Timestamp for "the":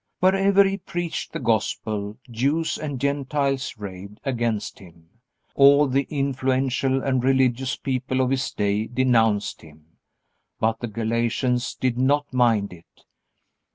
1.31-1.39, 5.87-6.07, 10.79-10.87